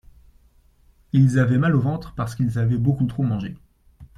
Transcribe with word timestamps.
Ils 1.13 1.37
avaient 1.37 1.59
mal 1.59 1.75
au 1.75 1.79
ventre 1.79 2.15
parce 2.15 2.33
qu’ils 2.33 2.57
avaient 2.57 2.79
beaucoup 2.79 3.05
trop 3.05 3.21
mangé. 3.21 3.55